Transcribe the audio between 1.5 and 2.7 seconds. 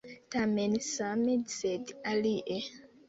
sed alie!